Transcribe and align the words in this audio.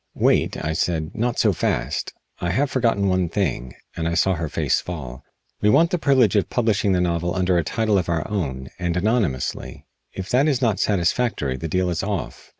"Wait," 0.15 0.57
I 0.65 0.73
said; 0.73 1.11
"not 1.13 1.37
so 1.37 1.53
fast. 1.53 2.11
I 2.39 2.49
have 2.49 2.71
forgotten 2.71 3.07
one 3.07 3.29
thing," 3.29 3.75
and 3.95 4.07
I 4.07 4.15
saw 4.15 4.33
her 4.33 4.49
face 4.49 4.81
fall. 4.81 5.23
"We 5.61 5.69
want 5.69 5.91
the 5.91 5.99
privilege 5.99 6.35
of 6.35 6.49
publishing 6.49 6.93
the 6.93 6.99
novel 7.01 7.35
under 7.35 7.55
a 7.59 7.63
title 7.63 7.99
of 7.99 8.09
our 8.09 8.27
own, 8.27 8.69
and 8.79 8.97
anonymously. 8.97 9.85
If 10.11 10.27
that 10.31 10.47
is 10.47 10.59
not 10.59 10.79
satisfactory 10.79 11.55
the 11.55 11.67
deal 11.67 11.87
is 11.91 12.01
off." 12.01 12.49